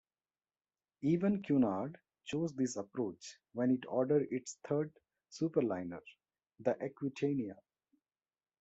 [1.01, 4.91] Even Cunard chose this approach when it ordered its third
[5.29, 6.01] superliner,
[6.59, 7.55] the "Aquitania".